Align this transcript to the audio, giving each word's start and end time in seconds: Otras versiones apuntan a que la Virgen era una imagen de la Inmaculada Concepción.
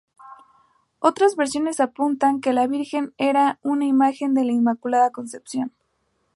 Otras 0.97 1.35
versiones 1.35 1.79
apuntan 1.79 2.37
a 2.37 2.41
que 2.41 2.53
la 2.53 2.65
Virgen 2.65 3.13
era 3.19 3.59
una 3.61 3.85
imagen 3.85 4.33
de 4.33 4.43
la 4.43 4.51
Inmaculada 4.51 5.11
Concepción. 5.11 5.73